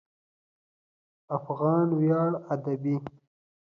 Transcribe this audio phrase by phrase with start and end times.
[1.37, 2.95] افغان ویاړ ادبي